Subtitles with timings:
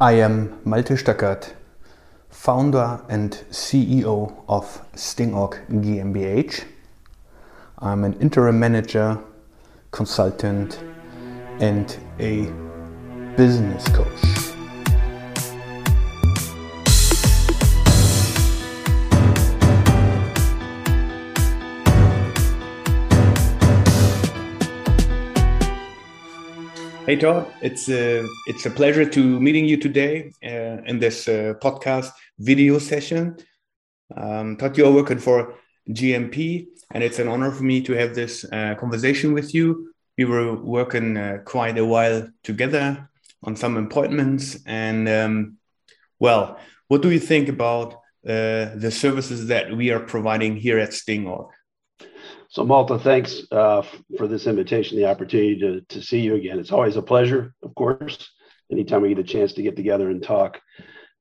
[0.00, 1.54] I am Malte Stöckert,
[2.30, 6.62] founder and CEO of Stingorg GmbH.
[7.80, 9.18] I'm an interim manager,
[9.90, 10.78] consultant,
[11.58, 12.48] and a
[13.36, 14.47] business coach.
[27.08, 31.54] Hey Todd, it's a it's a pleasure to meeting you today uh, in this uh,
[31.58, 33.38] podcast video session.
[34.14, 35.54] Um, Todd, you're working for
[35.88, 39.94] GMP, and it's an honor for me to have this uh, conversation with you.
[40.18, 43.08] We were working uh, quite a while together
[43.42, 45.56] on some appointments, and um,
[46.18, 47.94] well, what do you think about
[48.26, 51.48] uh, the services that we are providing here at Stingorg?
[52.50, 53.82] So, Malte, thanks uh,
[54.16, 56.58] for this invitation, the opportunity to, to see you again.
[56.58, 58.30] It's always a pleasure, of course,
[58.72, 60.58] anytime we get a chance to get together and talk.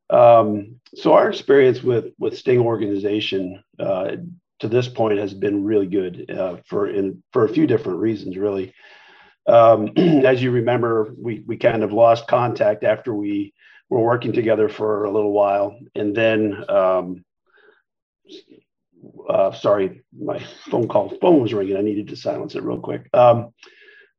[0.10, 4.12] Um, so, our experience with, with Sting organization uh,
[4.60, 8.38] to this point has been really good uh, for, in, for a few different reasons,
[8.38, 8.74] really.
[9.48, 13.54] Um, as you remember, we, we kind of lost contact after we
[13.90, 15.78] were working together for a little while.
[15.94, 17.26] And then um,
[19.30, 20.40] uh, sorry, my
[20.70, 21.78] phone call phone was ringing.
[21.78, 23.10] I needed to silence it real quick.
[23.14, 23.54] Um,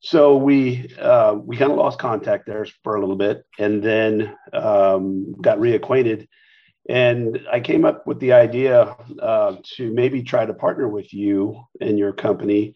[0.00, 4.36] so we uh, we kind of lost contact there for a little bit, and then
[4.52, 6.28] um, got reacquainted.
[6.88, 11.62] And I came up with the idea uh, to maybe try to partner with you
[11.80, 12.74] and your company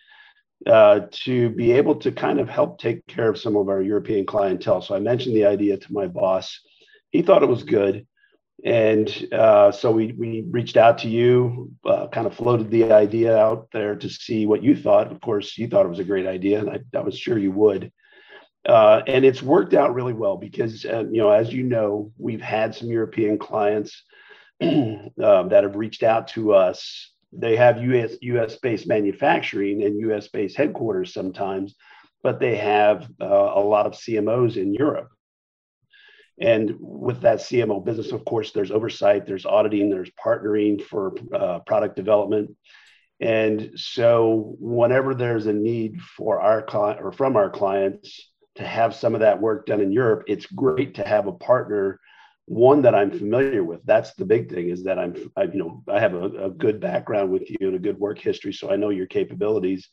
[0.67, 4.27] uh, to be able to kind of help take care of some of our European
[4.27, 4.83] clientele.
[4.83, 6.61] So I mentioned the idea to my boss.
[7.11, 8.07] He thought it was good.
[8.65, 13.37] And uh, so we, we reached out to you, uh, kind of floated the idea
[13.37, 15.11] out there to see what you thought.
[15.11, 17.51] Of course, you thought it was a great idea, and I, I was sure you
[17.53, 17.93] would.
[18.65, 22.41] Uh, and it's worked out really well because, uh, you know, as you know, we've
[22.41, 24.05] had some European clients
[24.63, 27.11] um, that have reached out to us.
[27.33, 31.75] They have US US based manufacturing and US based headquarters sometimes,
[32.23, 35.09] but they have uh, a lot of CMOs in Europe.
[36.43, 41.61] And with that CMO business, of course, there's oversight, there's auditing, there's partnering for uh,
[41.61, 42.57] product development.
[43.21, 48.97] And so, whenever there's a need for our client or from our clients to have
[48.97, 52.01] some of that work done in Europe, it's great to have a partner,
[52.47, 53.81] one that I'm familiar with.
[53.85, 56.81] That's the big thing is that I'm, I, you know, I have a, a good
[56.81, 59.89] background with you and a good work history, so I know your capabilities.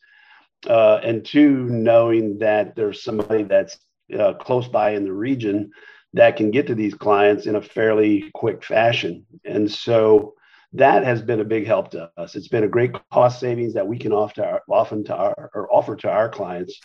[0.66, 3.78] Uh, and two, knowing that there's somebody that's
[4.18, 5.70] uh, close by in the region
[6.14, 9.26] that can get to these clients in a fairly quick fashion.
[9.44, 10.34] And so
[10.72, 12.34] that has been a big help to us.
[12.34, 15.50] It's been a great cost savings that we can offer to our, often to our
[15.54, 16.80] or offer to our clients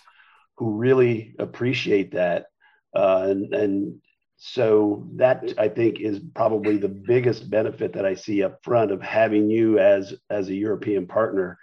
[0.58, 2.46] who really appreciate that.
[2.96, 4.02] Uh, and, and
[4.38, 9.02] so that I think is probably the biggest benefit that I see up front of
[9.02, 11.58] having you as as a European partner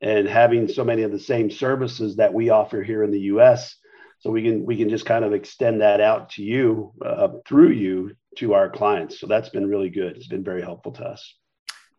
[0.00, 3.76] and having so many of the same services that we offer here in the US
[4.20, 7.70] so we can we can just kind of extend that out to you uh, through
[7.70, 9.20] you to our clients.
[9.20, 10.16] So that's been really good.
[10.16, 11.34] It's been very helpful to us.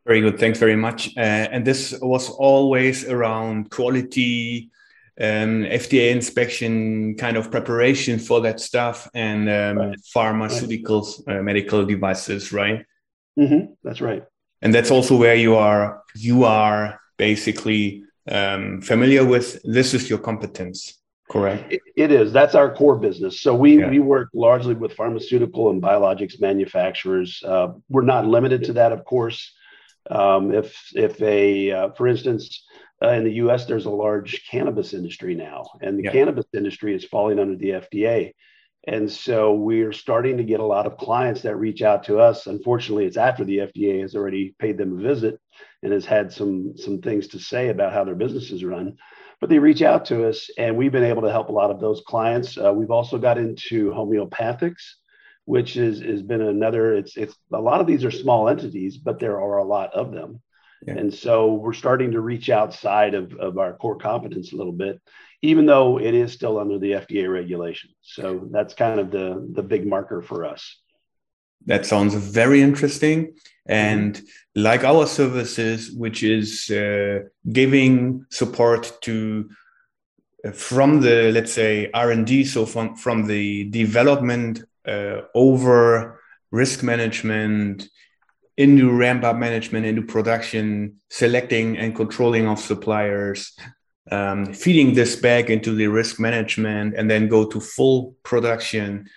[0.05, 0.39] Very good.
[0.39, 1.15] Thanks very much.
[1.17, 1.19] Uh,
[1.51, 4.71] and this was always around quality
[5.19, 9.97] um, fda inspection kind of preparation for that stuff and um, right.
[10.15, 11.39] pharmaceuticals right.
[11.39, 12.85] Uh, medical devices right?
[13.39, 13.73] Mm-hmm.
[13.83, 14.23] that's right.
[14.61, 19.59] And that's also where you are you are basically um, familiar with.
[19.63, 20.97] This is your competence
[21.29, 21.73] Correct.
[21.73, 22.31] It, it is.
[22.31, 23.41] That's our core business.
[23.41, 23.89] So we yeah.
[23.89, 27.43] we work largely with pharmaceutical and biologics manufacturers.
[27.45, 29.53] Uh, we're not limited to that, of course.
[30.09, 32.65] Um, if if a uh, for instance
[33.03, 33.65] uh, in the U.S.
[33.65, 36.11] there's a large cannabis industry now, and the yeah.
[36.11, 38.33] cannabis industry is falling under the FDA.
[38.87, 42.47] And so we're starting to get a lot of clients that reach out to us.
[42.47, 45.41] Unfortunately, it's after the FDA has already paid them a visit
[45.83, 48.95] and has had some some things to say about how their businesses run
[49.39, 51.79] but they reach out to us and we've been able to help a lot of
[51.79, 54.83] those clients uh, we've also got into homeopathics
[55.45, 59.19] which is has been another it's it's a lot of these are small entities but
[59.19, 60.41] there are a lot of them
[60.85, 60.95] yeah.
[60.95, 65.01] and so we're starting to reach outside of, of our core competence a little bit
[65.41, 69.63] even though it is still under the fda regulation so that's kind of the the
[69.63, 70.77] big marker for us
[71.65, 73.33] that sounds very interesting.
[73.67, 74.61] And mm-hmm.
[74.61, 77.19] like our services, which is uh,
[77.51, 79.49] giving support to
[80.45, 86.21] uh, from the let's say R and D, so from from the development uh, over
[86.51, 87.89] risk management
[88.57, 93.55] into ramp up management into production, selecting and controlling of suppliers,
[94.11, 99.07] um, feeding this back into the risk management, and then go to full production,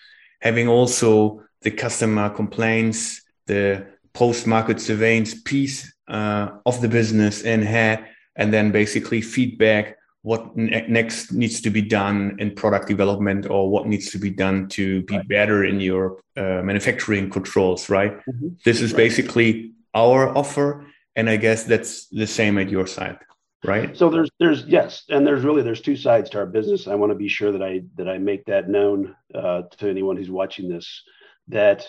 [0.41, 7.63] having also the customer complaints, the post market surveillance piece uh, of the business in
[7.63, 13.49] head, and then basically feedback what ne- next needs to be done in product development
[13.49, 15.29] or what needs to be done to be right.
[15.29, 18.49] better in your uh, manufacturing controls right mm-hmm.
[18.65, 18.99] this is right.
[18.99, 20.87] basically our offer
[21.17, 23.19] and i guess that's the same at your side
[23.65, 26.95] right so there's there's yes and there's really there's two sides to our business i
[26.95, 30.31] want to be sure that i that i make that known uh, to anyone who's
[30.31, 31.03] watching this
[31.49, 31.87] that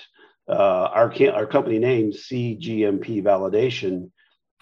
[0.51, 4.11] uh, our our company name cgmp validation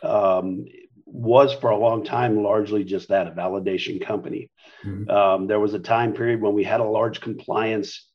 [0.03, 0.65] um,
[1.11, 4.49] was for a long time largely just that a validation company.
[4.85, 5.09] Mm-hmm.
[5.09, 8.07] Um, there was a time period when we had a large compliance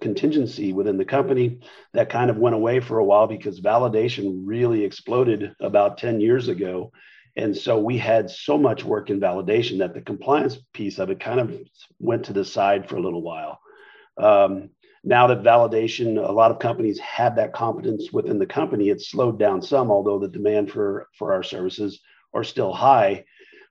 [0.00, 1.60] contingency within the company
[1.92, 6.48] that kind of went away for a while because validation really exploded about 10 years
[6.48, 6.92] ago.
[7.36, 11.18] And so we had so much work in validation that the compliance piece of it
[11.18, 11.58] kind of
[11.98, 13.58] went to the side for a little while.
[14.18, 14.70] Um,
[15.04, 19.38] now that validation, a lot of companies have that competence within the company, it's slowed
[19.38, 22.00] down some, although the demand for, for our services
[22.32, 23.24] are still high,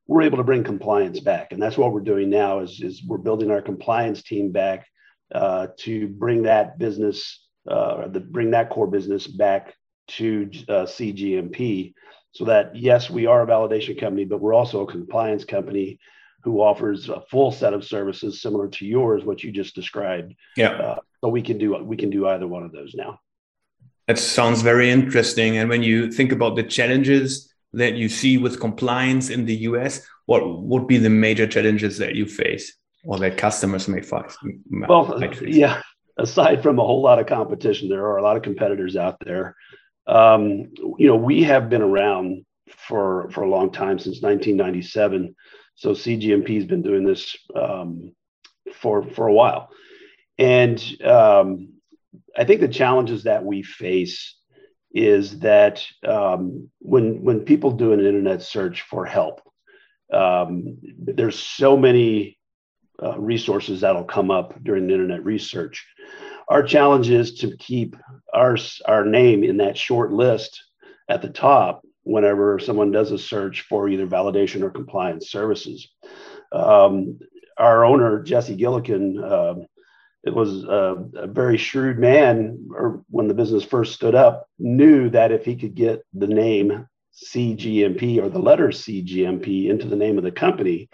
[0.08, 1.52] we're able to bring compliance back.
[1.52, 4.88] And that's what we're doing now is, is we're building our compliance team back
[5.34, 9.74] uh, to bring that business, uh, the, bring that core business back
[10.10, 11.94] to uh, CGMP
[12.34, 16.00] so that, yes, we are a validation company, but we're also a compliance company
[16.44, 20.34] who offers a full set of services similar to yours, what you just described.
[20.58, 20.72] Yeah.
[20.72, 23.20] Uh, so we can do we can do either one of those now.
[24.08, 25.58] That sounds very interesting.
[25.58, 30.06] And when you think about the challenges that you see with compliance in the US?
[30.26, 34.38] What would be the major challenges that you face or that customers may face?
[34.70, 35.82] Well, yeah,
[36.18, 39.56] aside from a whole lot of competition, there are a lot of competitors out there.
[40.08, 45.36] Um, you know, we have been around for for a long time since 1997.
[45.82, 48.14] So CGMP has been doing this um,
[48.72, 49.70] for for a while,
[50.38, 51.74] and um,
[52.38, 54.36] I think the challenges that we face
[54.94, 59.42] is that um, when when people do an internet search for help,
[60.14, 62.38] um, there's so many
[63.02, 65.84] uh, resources that'll come up during internet research.
[66.48, 67.96] Our challenge is to keep
[68.36, 68.56] our
[68.86, 70.62] our name in that short list
[71.10, 75.90] at the top whenever someone does a search for either validation or compliance services.
[76.52, 77.20] Um,
[77.58, 79.64] our owner Jesse Gillikin uh,
[80.24, 85.10] it was a, a, very shrewd man, or when the business first stood up, knew
[85.10, 90.18] that if he could get the name CGMP or the letter CGMP into the name
[90.18, 90.90] of the company,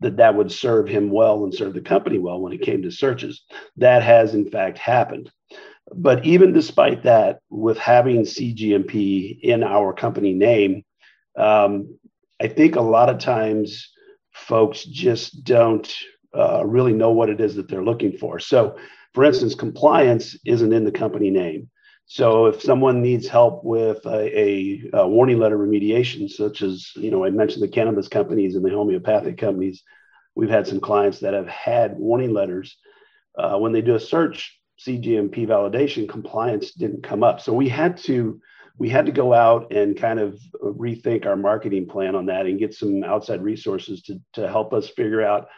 [0.00, 2.90] that that would serve him well and serve the company well when it came to
[2.90, 3.44] searches.
[3.76, 5.30] That has in fact happened.
[5.92, 10.84] But even despite that, with having CGMP in our company name,
[11.36, 11.98] um,
[12.40, 13.90] I think a lot of times
[14.32, 15.92] folks just don't
[16.36, 18.38] uh, really know what it is that they're looking for.
[18.38, 18.76] So,
[19.12, 21.70] for instance, compliance isn't in the company name.
[22.06, 27.10] So, if someone needs help with a, a, a, warning letter remediation, such as you
[27.10, 29.82] know, I mentioned the cannabis companies and the homeopathic companies,
[30.34, 32.76] we've had some clients that have had warning letters.
[33.36, 37.40] Uh, when they do a search, CGMP validation compliance didn't come up.
[37.40, 38.40] So we had to
[38.76, 42.58] we had to go out and kind of rethink our marketing plan on that and
[42.58, 45.48] get some outside resources to, to help us figure out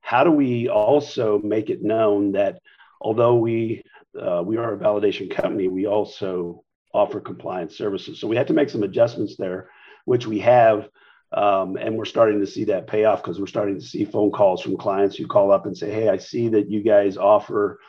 [0.00, 2.60] how do we also make it known that
[3.00, 3.82] although we
[4.20, 8.20] uh, we are a validation company, we also offer compliance services.
[8.20, 9.70] So we had to make some adjustments there,
[10.04, 10.88] which we have.
[11.32, 14.30] Um, and we're starting to see that pay off because we're starting to see phone
[14.30, 17.80] calls from clients who call up and say, Hey, I see that you guys offer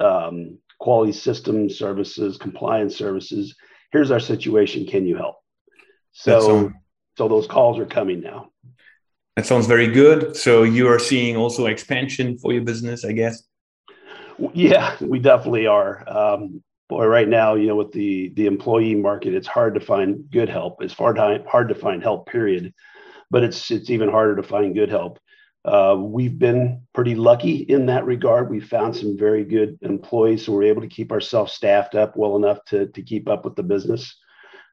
[0.00, 3.54] um, quality system services, compliance services.
[3.92, 4.86] Here's our situation.
[4.86, 5.36] Can you help?
[6.12, 6.72] So,
[7.16, 8.50] so those calls are coming now.
[9.36, 10.36] That sounds very good.
[10.36, 13.42] So you are seeing also expansion for your business, I guess.
[14.52, 16.08] Yeah, we definitely are.
[16.08, 20.28] Um, boy, right now, you know, with the the employee market, it's hard to find
[20.30, 20.82] good help.
[20.82, 22.72] It's hard to, hard to find help, period.
[23.30, 25.18] But it's it's even harder to find good help.
[25.64, 28.50] Uh, we've been pretty lucky in that regard.
[28.50, 32.36] We found some very good employees, so we're able to keep ourselves staffed up well
[32.36, 34.16] enough to to keep up with the business.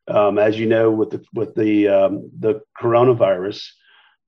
[0.07, 3.67] Um, as you know, with the with the um, the coronavirus,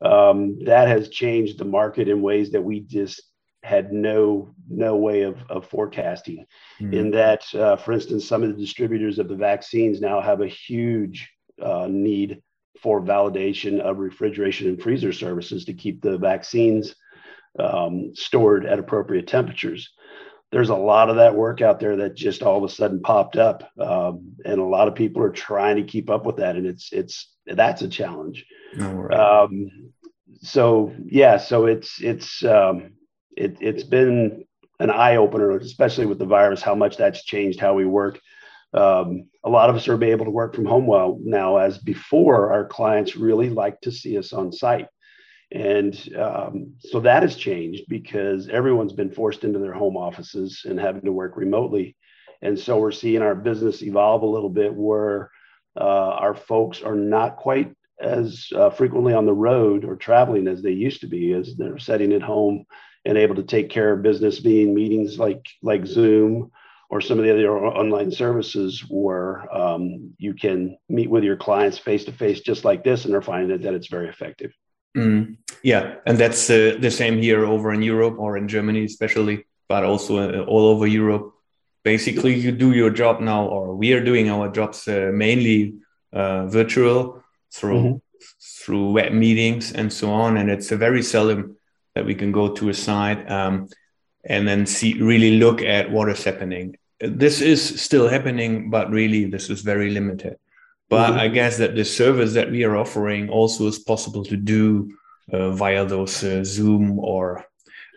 [0.02, 3.22] um, that has changed the market in ways that we just
[3.64, 6.46] had no no way of, of forecasting
[6.80, 6.94] mm.
[6.94, 10.48] in that uh, for instance some of the distributors of the vaccines now have a
[10.48, 11.30] huge
[11.62, 12.42] uh, need
[12.82, 16.96] for validation of refrigeration and freezer services to keep the vaccines
[17.60, 19.92] um, stored at appropriate temperatures.
[20.52, 23.36] There's a lot of that work out there that just all of a sudden popped
[23.36, 26.66] up um, and a lot of people are trying to keep up with that and
[26.66, 28.46] it's it's that's a challenge.
[29.14, 29.92] Um,
[30.42, 32.92] so yeah so it's it's um,
[33.36, 34.46] it, it's been
[34.80, 38.20] an eye opener, especially with the virus, how much that's changed how we work.
[38.74, 42.52] Um, a lot of us are able to work from home well now, as before,
[42.52, 44.88] our clients really like to see us on site.
[45.52, 50.80] And um, so that has changed because everyone's been forced into their home offices and
[50.80, 51.96] having to work remotely.
[52.42, 55.32] And so we're seeing our business evolve a little bit where
[55.80, 60.62] uh, our folks are not quite as uh, frequently on the road or traveling as
[60.62, 62.66] they used to be, as they're sitting at home
[63.06, 66.52] and able to take care of business, being meetings like like Zoom
[66.90, 71.78] or some of the other online services where um, you can meet with your clients
[71.78, 74.52] face to face, just like this, and they're finding that, that it's very effective.
[74.96, 79.46] Mm, yeah, and that's uh, the same here over in Europe or in Germany, especially,
[79.68, 81.34] but also uh, all over Europe.
[81.84, 85.76] Basically, you do your job now, or we are doing our jobs uh, mainly
[86.14, 87.98] uh, virtual through mm-hmm.
[88.62, 90.38] through web meetings and so on.
[90.38, 91.58] And it's a very seldom
[91.96, 93.68] that we can go to a site um,
[94.28, 96.78] and then see really look at what is happening.
[97.00, 100.38] This is still happening, but really this is very limited.
[100.90, 101.20] But mm-hmm.
[101.20, 104.96] I guess that the service that we are offering also is possible to do
[105.32, 107.46] uh, via those uh, Zoom or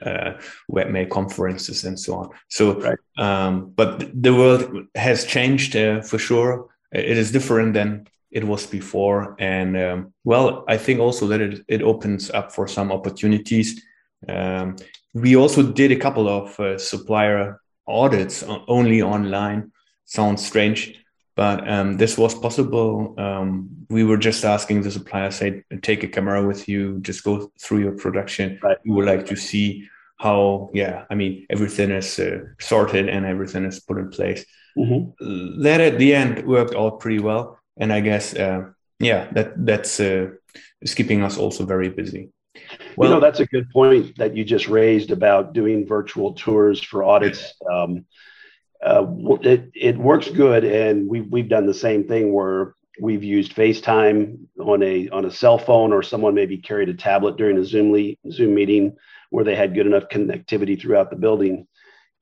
[0.02, 0.32] uh,
[0.70, 2.30] webmail conferences and so on.
[2.48, 2.98] So, right.
[3.18, 6.68] um, but the world has changed uh, for sure.
[6.92, 9.36] It is different than it was before.
[9.38, 13.82] And um, well, I think also that it, it opens up for some opportunities.
[14.28, 14.76] Um,
[15.14, 19.72] we also did a couple of uh, supplier audits only online.
[20.04, 20.94] Sounds strange,
[21.36, 23.14] but um, this was possible.
[23.18, 27.50] Um, we were just asking the supplier, say, take a camera with you, just go
[27.60, 28.58] through your production.
[28.62, 28.78] Right.
[28.84, 29.88] We would like to see
[30.18, 34.44] how, yeah, I mean, everything is uh, sorted and everything is put in place.
[34.76, 35.62] Mm-hmm.
[35.62, 38.66] That at the end worked out pretty well and I guess uh,
[39.00, 40.28] yeah, that that's uh,
[40.80, 42.30] is keeping us also very busy.
[42.96, 46.82] Well, you know, that's a good point that you just raised about doing virtual tours
[46.82, 47.54] for audits.
[47.70, 48.04] Um,
[48.84, 49.06] uh,
[49.42, 54.38] it it works good, and we've, we've done the same thing where we've used FaceTime
[54.58, 57.92] on a on a cell phone, or someone maybe carried a tablet during a Zoom
[57.92, 58.96] le- Zoom meeting
[59.30, 61.66] where they had good enough connectivity throughout the building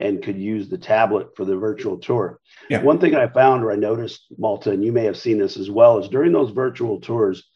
[0.01, 2.39] and could use the tablet for the virtual tour.
[2.71, 2.83] Yeah.
[2.83, 5.71] One thing I found or I noticed, Malte, and you may have seen this as
[5.71, 7.49] well, is during those virtual tours,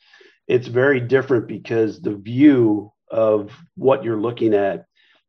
[0.48, 4.86] it's very different because the view of what you're looking at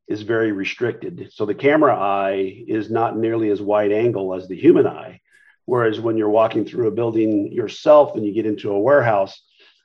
[0.08, 1.30] is very restricted.
[1.32, 5.22] So the camera eye is not nearly as wide angle as the human eye.
[5.66, 9.42] Whereas when you're walking through a building yourself and you get into a warehouse,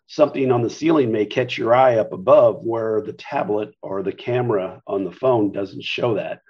[0.09, 4.13] something on the ceiling may catch your eye up above where the tablet or the
[4.13, 6.41] camera on the phone doesn't show that.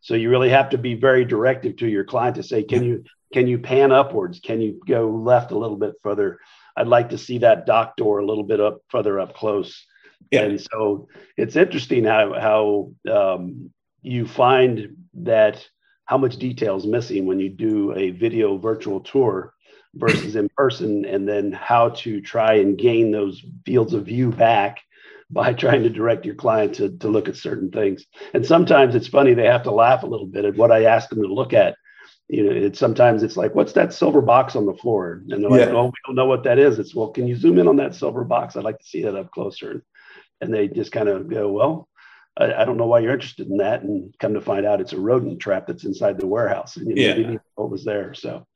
[0.00, 3.04] So you really have to be very directive to your client to say, can you
[3.32, 4.40] can you pan upwards?
[4.40, 6.38] Can you go left a little bit further?
[6.78, 9.84] I'd like to see that dock door a little bit up further up close.
[10.30, 10.42] Yeah.
[10.42, 13.70] And so it's interesting how how um,
[14.02, 15.66] you find that
[16.04, 19.52] how much detail is missing when you do a video virtual tour
[19.94, 24.80] versus in person, and then how to try and gain those fields of view back
[25.30, 28.06] by trying to direct your client to, to look at certain things.
[28.32, 31.10] And sometimes it's funny, they have to laugh a little bit at what I ask
[31.10, 31.76] them to look at.
[32.28, 35.22] You know, it's sometimes it's like, what's that silver box on the floor?
[35.30, 35.74] And they're like, yeah.
[35.74, 36.78] oh, we don't know what that is.
[36.78, 38.54] It's well, can you zoom in on that silver box?
[38.56, 39.82] I'd like to see that up closer.
[40.40, 41.88] And they just kind of go, well,
[42.36, 43.82] I, I, don't know why you're interested in that.
[43.82, 46.76] And come to find out it's a rodent trap that's inside the warehouse.
[46.76, 47.30] And you know, yeah.
[47.30, 48.12] know what was there.
[48.14, 48.46] So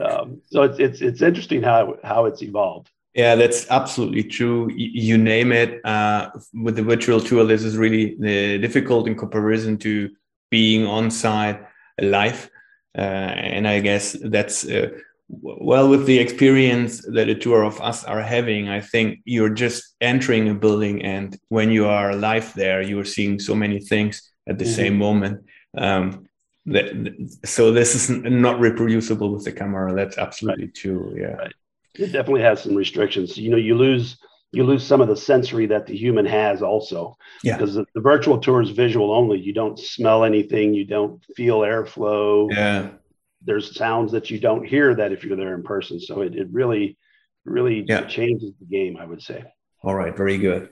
[0.00, 2.90] um, so it's, it's it's interesting how how it's evolved.
[3.14, 4.68] Yeah, that's absolutely true.
[4.74, 5.84] You name it.
[5.84, 10.10] Uh, with the virtual tour, this is really uh, difficult in comparison to
[10.50, 11.64] being on site
[12.00, 12.50] live.
[12.96, 14.90] Uh, and I guess that's uh,
[15.28, 18.68] well with the experience that a tour of us are having.
[18.68, 23.04] I think you're just entering a building, and when you are live there, you are
[23.04, 24.74] seeing so many things at the mm-hmm.
[24.74, 25.44] same moment.
[25.76, 26.26] Um,
[26.66, 29.94] that, so this is not reproducible with the camera.
[29.94, 30.74] That's absolutely right.
[30.74, 31.14] true.
[31.18, 31.34] Yeah.
[31.34, 31.52] Right
[31.98, 33.36] it definitely has some restrictions.
[33.36, 34.16] You know, you lose
[34.54, 37.16] you lose some of the sensory that the human has also.
[37.42, 37.56] Yeah.
[37.56, 39.38] Because the, the, virtual tour is visual only.
[39.38, 40.74] You don't smell anything.
[40.74, 42.50] You don't feel airflow.
[42.50, 42.90] Yeah.
[43.42, 46.00] There's sounds that you don't hear that if you're there in person.
[46.00, 46.96] So it, it really,
[47.44, 48.02] really yeah.
[48.02, 49.44] changes the game, I would say.
[49.82, 50.16] All right.
[50.16, 50.70] Very good.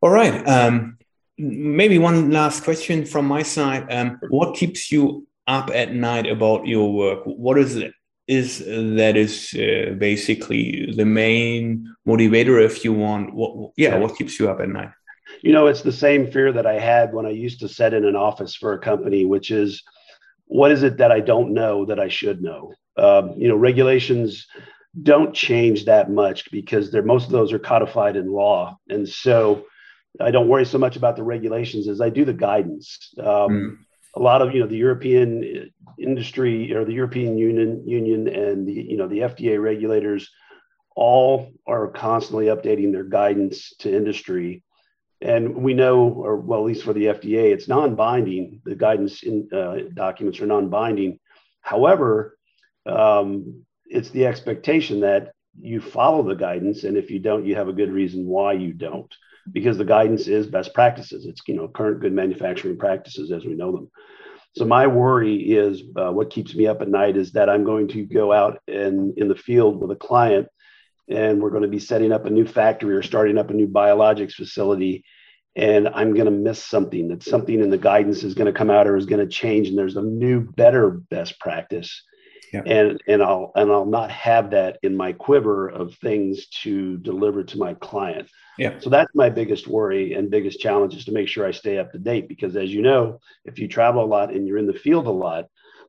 [0.00, 0.46] All right.
[0.46, 0.98] Um,
[1.36, 3.92] maybe one last question from my side.
[3.92, 7.22] Um, what keeps you up at night about your work?
[7.24, 7.92] What is it
[8.26, 14.38] is that is uh, basically the main motivator if you want what yeah what keeps
[14.38, 14.90] you up at night.
[15.42, 18.04] You know it's the same fear that i had when i used to sit in
[18.04, 19.82] an office for a company which is
[20.46, 22.72] what is it that i don't know that i should know?
[22.96, 24.46] Um, you know regulations
[25.02, 28.78] don't change that much because they're most of those are codified in law.
[28.88, 29.66] And so
[30.20, 33.12] i don't worry so much about the regulations as i do the guidance.
[33.18, 33.76] Um, mm
[34.16, 38.72] a lot of you know the European industry or the European Union Union and the
[38.72, 40.30] you know the FDA regulators
[40.96, 44.62] all are constantly updating their guidance to industry.
[45.20, 48.60] And we know, or well, at least for the FDA, it's non-binding.
[48.64, 51.18] The guidance in, uh, documents are non-binding.
[51.62, 52.36] However,
[52.86, 57.68] um, it's the expectation that you follow the guidance, and if you don't, you have
[57.68, 59.12] a good reason why you don't,
[59.52, 61.26] because the guidance is best practices.
[61.26, 63.90] It's you know current good manufacturing practices as we know them.
[64.56, 67.88] So my worry is uh, what keeps me up at night is that I'm going
[67.88, 70.46] to go out and in the field with a client
[71.08, 73.68] and we're going to be setting up a new factory or starting up a new
[73.68, 75.04] biologics facility
[75.56, 78.70] and i'm going to miss something that something in the guidance is going to come
[78.70, 82.02] out or is going to change and there's a new better best practice
[82.54, 82.62] yeah.
[82.66, 87.44] and and i'll and i'll not have that in my quiver of things to deliver
[87.44, 88.28] to my client.
[88.56, 88.78] Yeah.
[88.78, 91.92] So that's my biggest worry and biggest challenge is to make sure i stay up
[91.92, 94.72] to date because as you know if you travel a lot and you're in the
[94.72, 95.46] field a lot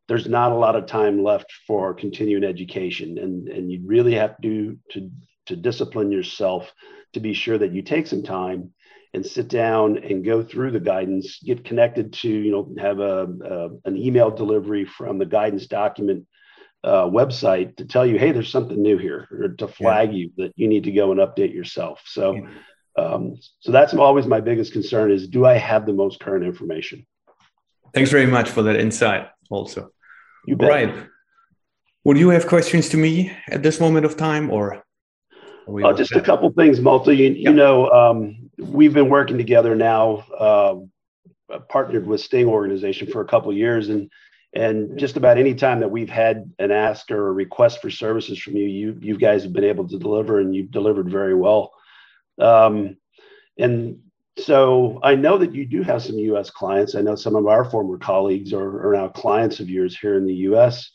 [0.08, 3.18] there's not a lot of time left for continuing education.
[3.18, 5.12] And and you really have to to
[5.48, 6.72] to discipline yourself
[7.14, 8.72] to be sure that you take some time
[9.14, 13.28] and sit down and go through the guidance get connected to you know have a,
[13.46, 16.26] a an email delivery from the guidance document
[16.86, 20.18] uh, website to tell you hey there's something new here or to flag yeah.
[20.18, 23.04] you that you need to go and update yourself so yeah.
[23.04, 27.06] um, so that's always my biggest concern is do i have the most current information
[27.94, 29.92] thanks very much for that insight also
[30.46, 30.70] you bet.
[30.70, 31.08] Right.
[32.04, 34.84] Would you have questions to me at this moment of time, or?
[35.68, 37.12] Uh, just a couple things, Malte.
[37.12, 40.76] You, you know, um, we've been working together now, uh,
[41.68, 44.12] partnered with Sting Organization for a couple years, and
[44.56, 48.40] and just about any time that we've had an ask or a request for services
[48.40, 51.74] from you, you you guys have been able to deliver, and you've delivered very well.
[52.40, 52.98] Um,
[53.58, 54.00] and
[54.38, 56.50] so I know that you do have some U.S.
[56.50, 56.96] clients.
[56.96, 60.26] I know some of our former colleagues are, are now clients of yours here in
[60.26, 60.90] the U.S.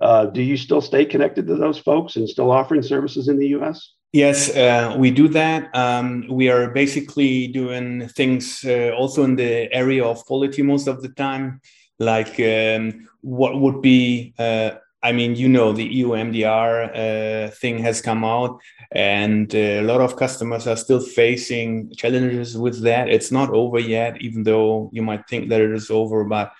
[0.00, 3.48] Uh, do you still stay connected to those folks and still offering services in the
[3.48, 3.92] U.S.?
[4.12, 5.74] Yes, uh, we do that.
[5.74, 11.02] Um, we are basically doing things uh, also in the area of quality most of
[11.02, 11.60] the time,
[11.98, 14.70] like um, what would be uh,
[15.02, 18.58] I mean, you know, the EU MDR uh, thing has come out,
[18.90, 23.08] and uh, a lot of customers are still facing challenges with that.
[23.08, 26.24] It's not over yet, even though you might think that it is over.
[26.24, 26.52] But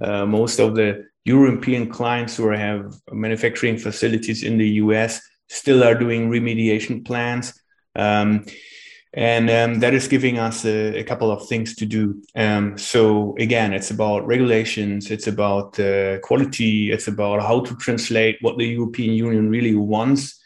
[0.00, 5.94] uh, most of the European clients who have manufacturing facilities in the US still are
[5.94, 7.52] doing remediation plans.
[7.94, 8.46] Um,
[9.14, 12.22] and um, that is giving us a, a, couple of things to do.
[12.34, 18.38] Um, so again, it's about regulations, it's about uh, quality, it's about how to translate
[18.40, 20.40] what the European Union really wants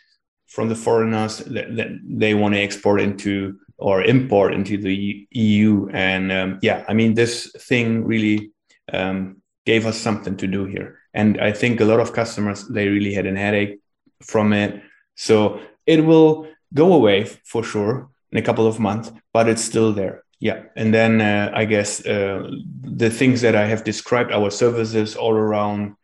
[0.49, 5.89] from the foreigners that, that they want to export into or import into the EU.
[5.93, 8.51] And um, yeah, I mean, this thing really
[8.93, 10.99] um, gave us something to do here.
[11.15, 13.81] And I think a lot of customers they really had a headache
[14.23, 14.83] from it.
[15.15, 19.93] So it will go away for sure in a couple of months, but it's still
[19.95, 20.23] there.
[20.41, 20.65] Yeah.
[20.77, 22.51] And then uh, I guess uh,
[22.83, 25.97] the things that I have described, our services all around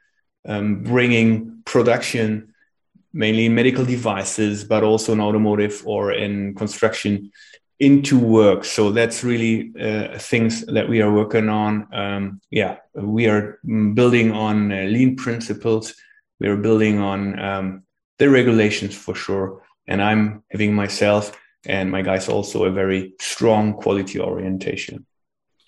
[0.49, 2.55] um, bringing production,
[3.13, 7.31] mainly medical devices, but also in automotive or in construction,
[7.79, 8.65] into work.
[8.65, 11.87] So that's really uh, things that we are working on.
[11.93, 13.59] Um, yeah, we are
[13.93, 15.95] building on uh, lean principles.
[16.41, 17.83] We are building on um,
[18.19, 19.63] the regulations for sure.
[19.87, 25.07] And I'm having myself and my guys also a very strong quality orientation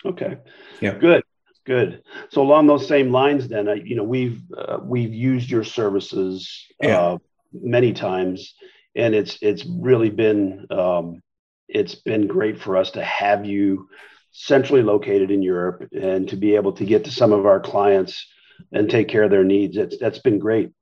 [0.05, 0.39] okay
[0.81, 1.23] yeah good
[1.65, 5.65] good so along those same lines then I, you know we've uh, we've used your
[5.65, 7.01] services yeah.
[7.01, 7.19] uh,
[7.53, 8.55] many times
[8.95, 11.23] and it's it's really been um,
[11.69, 13.89] it's been great for us to have you
[14.33, 18.27] centrally located in Europe and to be able to get to some of our clients
[18.73, 19.77] and take care of their needs.
[19.77, 20.73] It's, that's been great.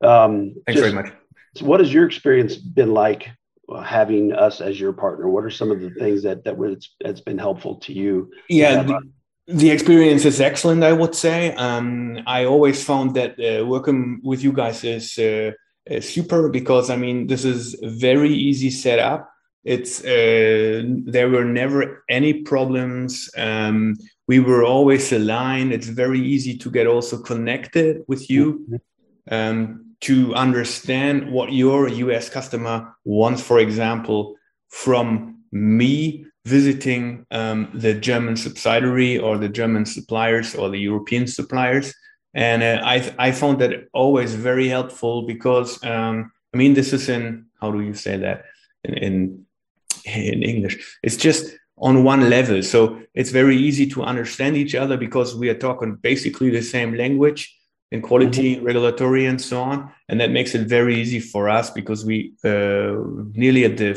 [0.00, 1.12] Um, Thanks just, very much.
[1.56, 3.28] So what has your experience been like
[3.78, 5.28] having us as your partner?
[5.28, 8.30] What are some of the things that that was that's been helpful to you?
[8.48, 8.82] Yeah.
[8.82, 9.00] The,
[9.46, 11.54] the, experience is excellent, I would say.
[11.54, 15.52] Um, I always found that uh, working with you guys is, uh,
[16.00, 19.28] super because I mean this is very easy setup.
[19.64, 23.28] It's uh, there were never any problems.
[23.36, 23.96] Um,
[24.28, 25.72] we were always aligned.
[25.72, 28.64] It's very easy to get also connected with you.
[28.70, 29.34] Mm-hmm.
[29.34, 34.36] Um, to understand what your US customer wants, for example,
[34.68, 41.94] from me visiting um, the German subsidiary or the German suppliers or the European suppliers.
[42.32, 47.08] And uh, I, I found that always very helpful because, um, I mean, this is
[47.08, 48.44] in, how do you say that
[48.84, 49.46] in, in,
[50.06, 50.98] in English?
[51.02, 52.62] It's just on one level.
[52.62, 56.94] So it's very easy to understand each other because we are talking basically the same
[56.94, 57.54] language
[57.90, 58.64] in quality, mm-hmm.
[58.64, 59.92] regulatory, and so on.
[60.08, 62.96] And that makes it very easy for us because we uh,
[63.34, 63.92] nearly at the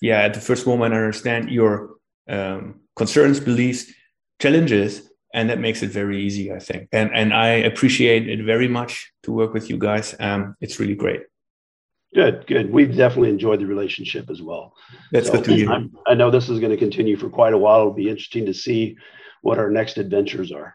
[0.00, 1.96] yeah at the first moment understand your
[2.28, 3.92] um, concerns, beliefs,
[4.40, 6.88] challenges, and that makes it very easy, I think.
[6.92, 10.14] And and I appreciate it very much to work with you guys.
[10.20, 11.22] Um, it's really great.
[12.12, 12.72] Good, good.
[12.72, 14.74] We've definitely enjoyed the relationship as well.
[15.12, 15.70] That's so good to hear.
[15.70, 17.82] I'm, I know this is going to continue for quite a while.
[17.82, 18.96] It'll be interesting to see
[19.42, 20.74] what our next adventures are.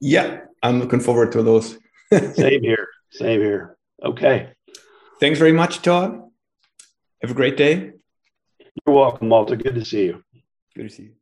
[0.00, 1.78] Yeah, I'm looking forward to those.
[2.34, 2.86] Same here.
[3.10, 3.76] Same here.
[4.02, 4.50] Okay.
[5.20, 6.22] Thanks very much, Todd.
[7.20, 7.92] Have a great day.
[8.86, 9.56] You're welcome, Malte.
[9.56, 10.24] Good to see you.
[10.74, 11.12] Good to see you.